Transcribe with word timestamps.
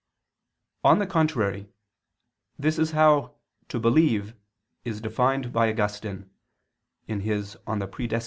On 0.83 0.97
the 0.97 1.05
contrary, 1.05 1.69
This 2.57 2.79
is 2.79 2.89
how 2.89 3.35
"to 3.69 3.79
believe" 3.79 4.33
is 4.83 4.99
defined 4.99 5.53
by 5.53 5.69
Augustine 5.69 6.27
(De 7.07 7.17
Praedest. 7.19 8.19